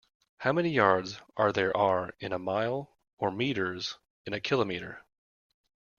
[0.39, 5.05] How many yards are there are in a mile, or metres in a kilometre?